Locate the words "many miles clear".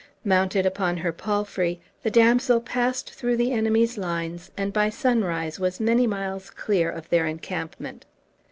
5.79-6.89